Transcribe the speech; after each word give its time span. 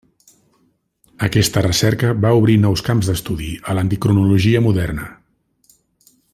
Aquesta 1.27 1.63
recerca 1.65 2.09
va 2.23 2.31
obrir 2.39 2.57
nous 2.63 2.83
camps 2.89 3.11
d'estudi 3.11 3.53
a 3.73 3.77
l'endocrinologia 3.79 4.65
moderna. 4.69 5.09